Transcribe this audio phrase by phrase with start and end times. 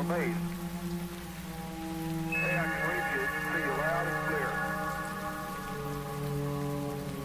[0.00, 0.32] I'm amazed.
[2.32, 3.20] Hey, I can read you,
[3.52, 4.48] see you loud and clear.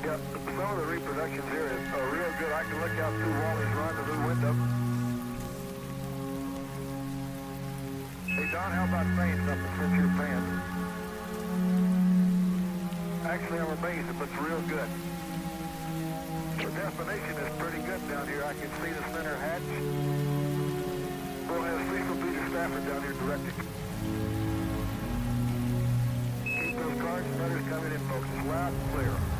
[0.04, 2.52] Yeah, some of the reproductions here is, are real good.
[2.52, 4.54] I can look out through Wally's the window.
[8.28, 10.48] Hey, Don, how about saying something since you're paying?
[13.24, 14.90] Actually, I'm amazed if it's real good.
[16.60, 18.44] The definition is pretty good down here.
[18.44, 19.64] I can see the center hatch.
[21.48, 23.52] We'll have Cecil Peter Stafford down here directing.
[26.46, 28.28] Keep those cards and letters coming in, folks.
[28.48, 29.35] Loud and clear.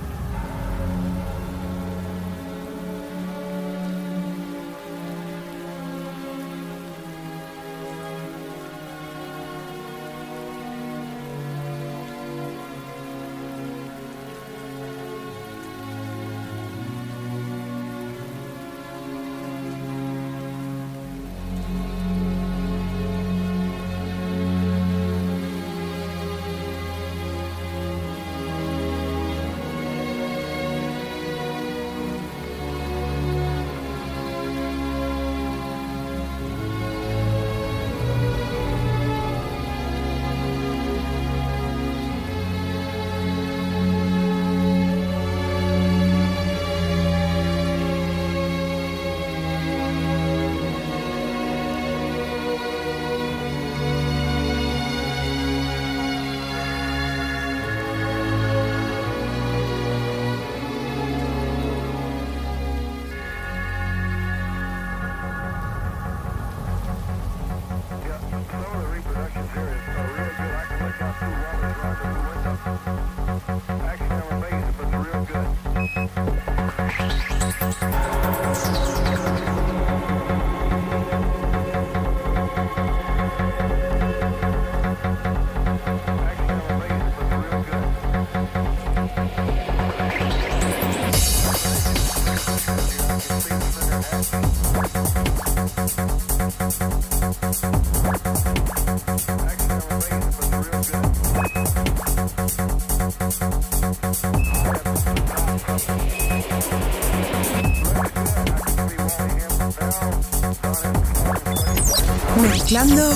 [112.42, 113.10] Mezclando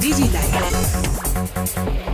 [0.00, 2.11] Digilife.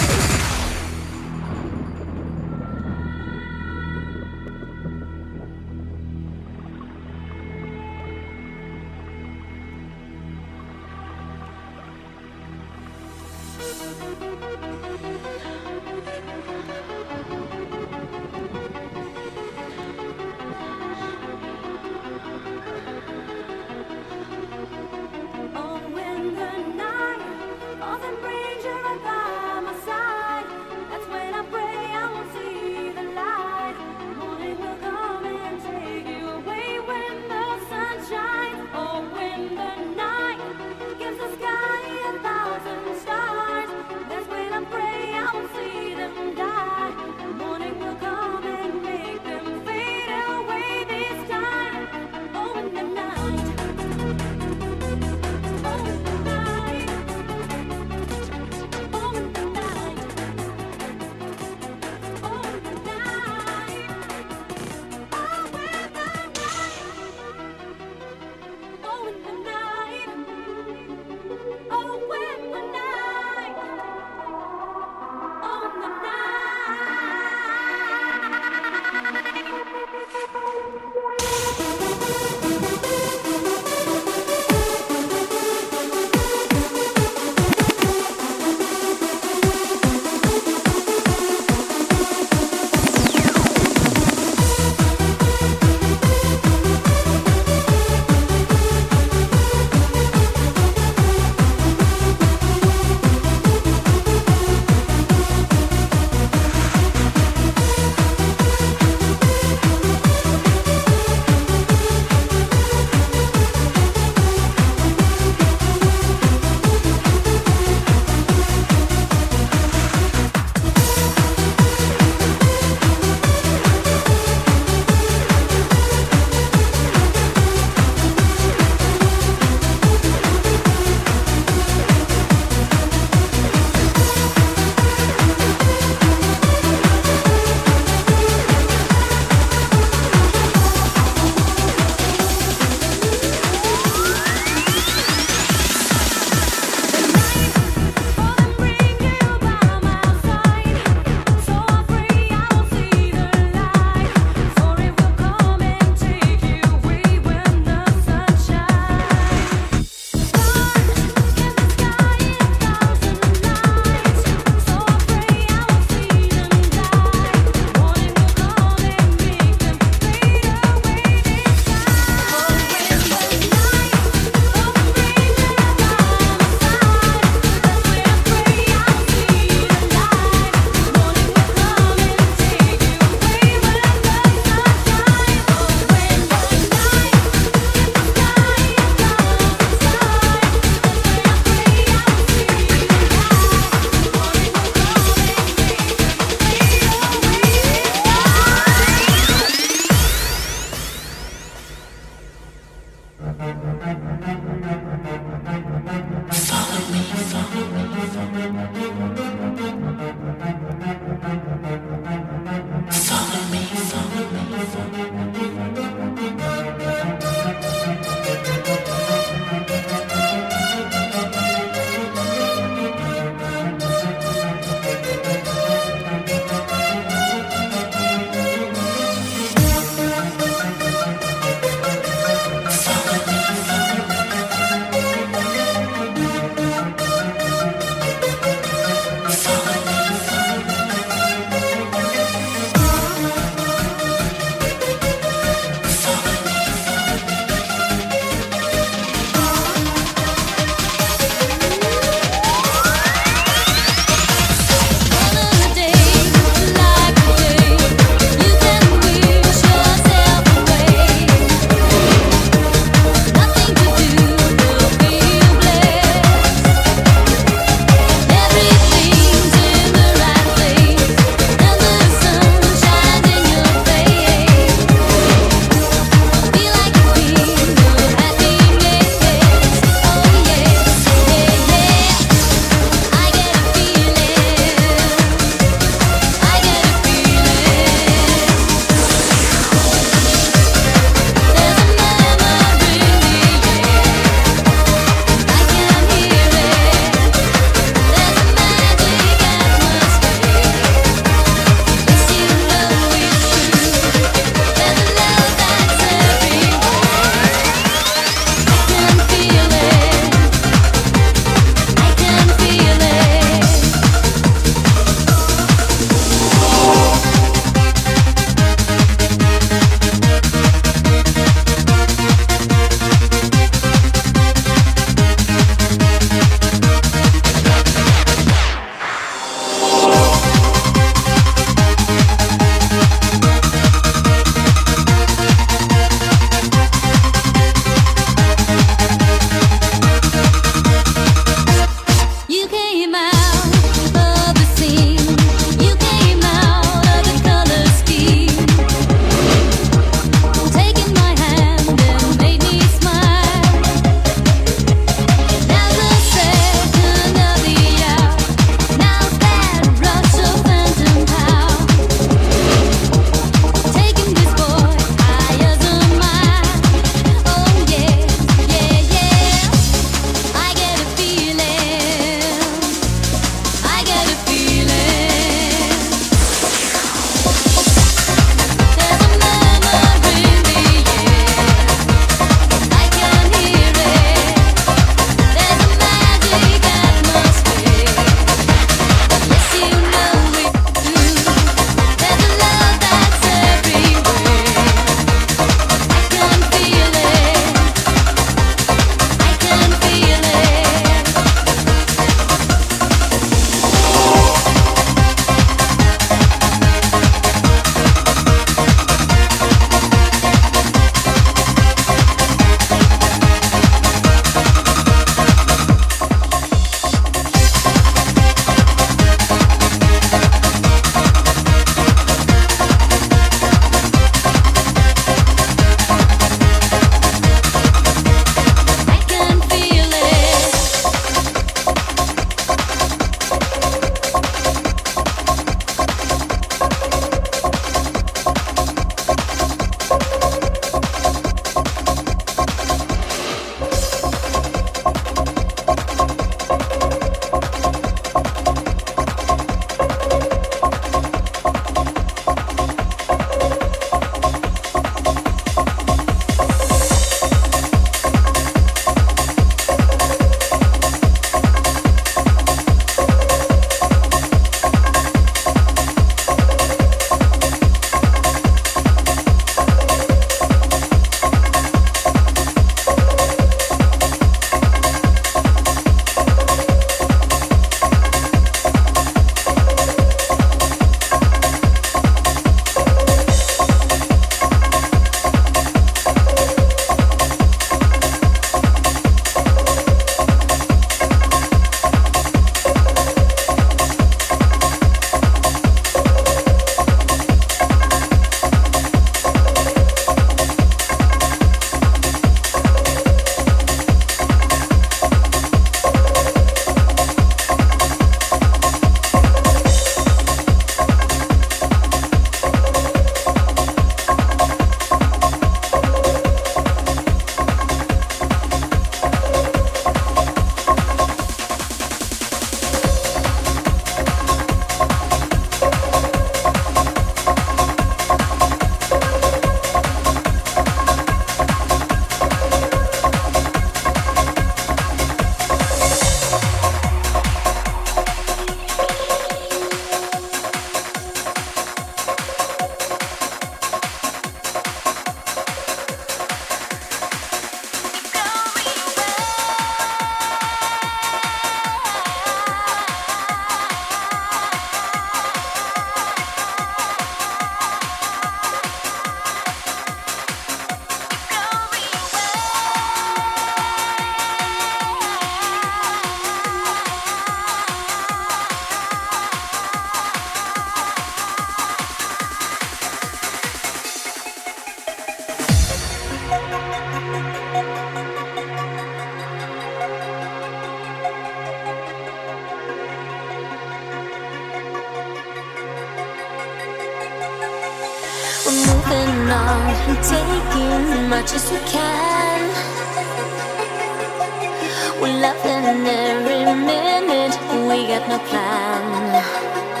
[598.21, 600.00] Got no plan.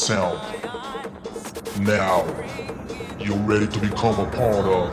[0.00, 0.40] Sound.
[1.80, 2.24] Now,
[3.18, 4.90] you're ready to become a part of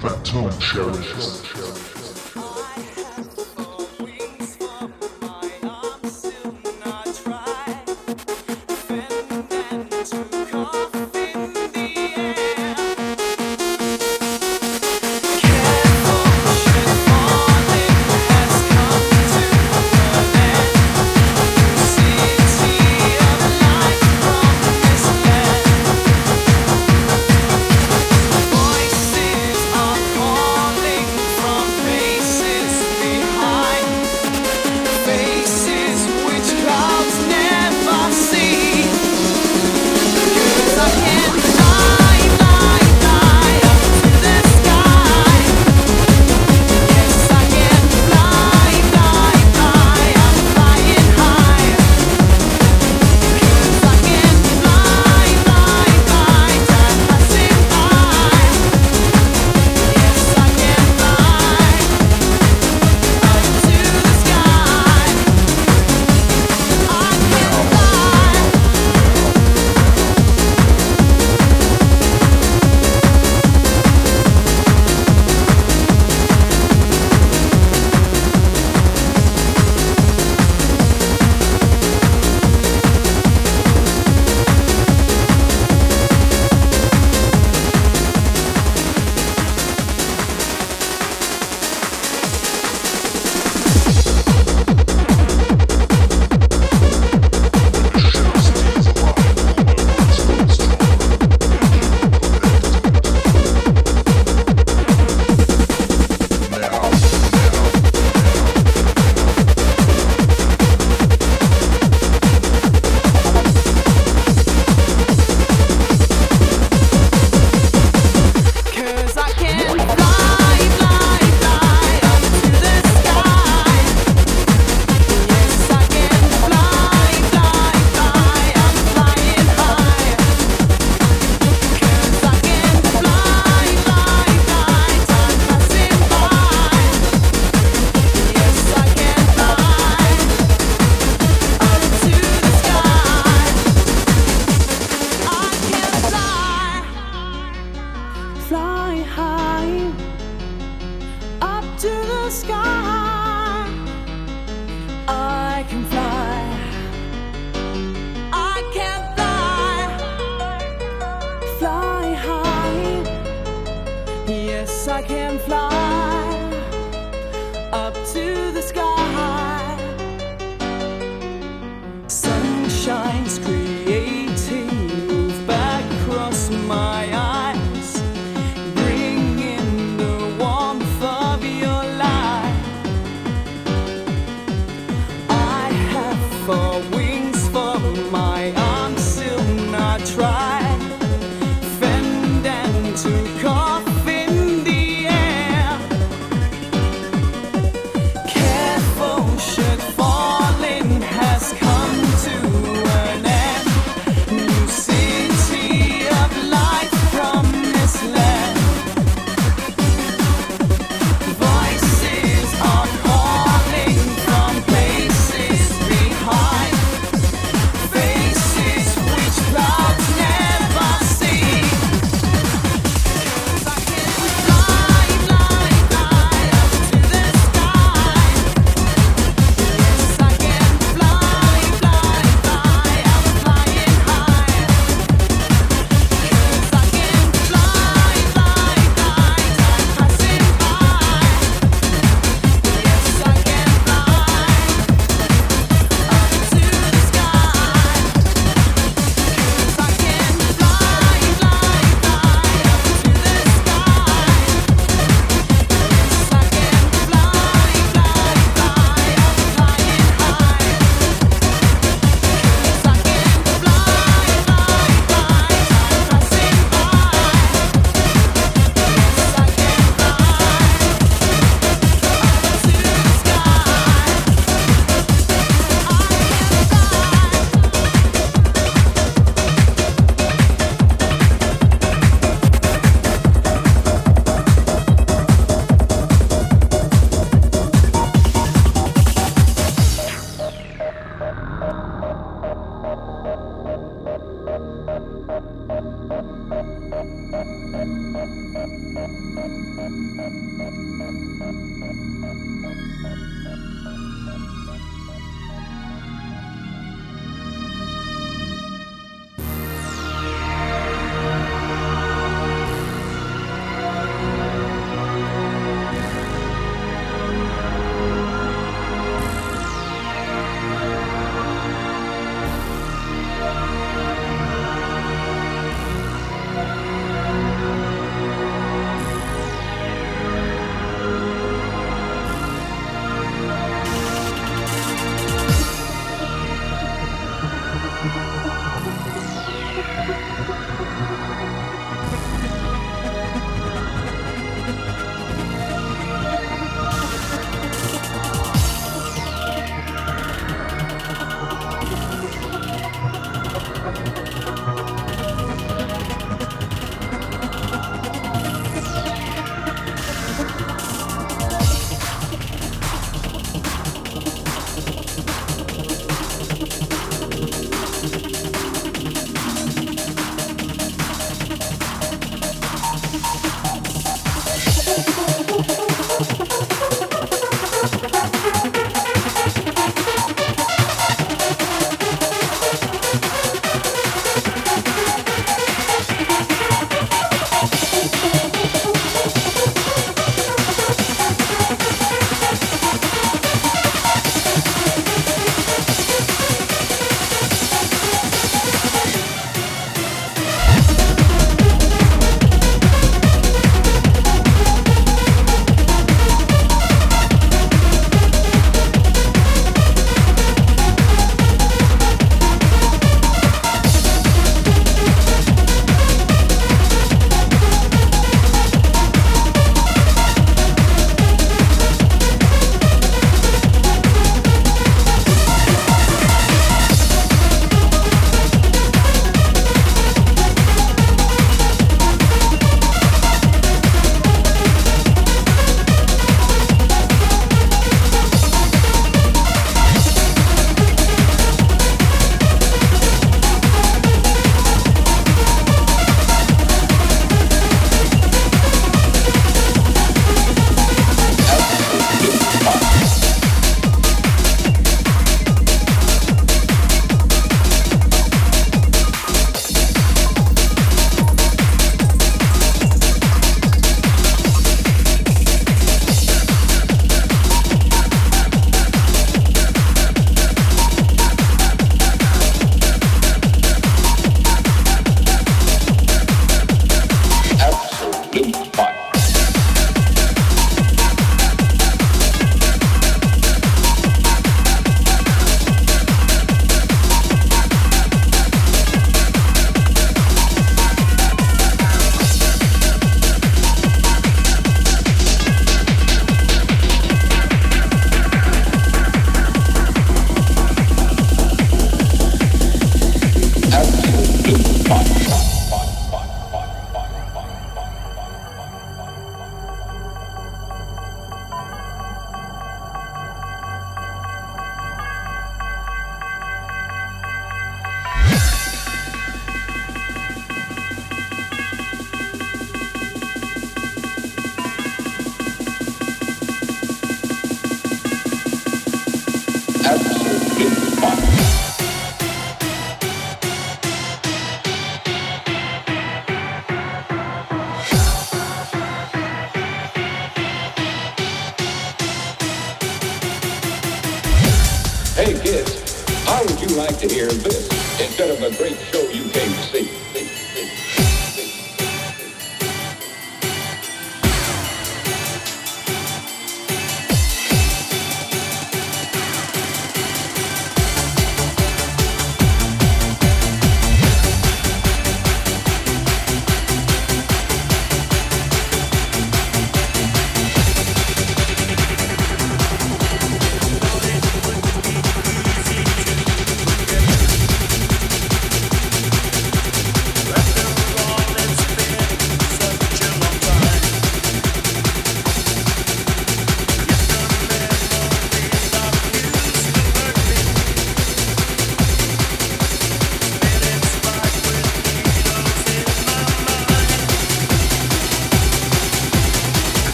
[0.00, 1.42] Platoon Cherishes.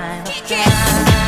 [0.00, 1.23] More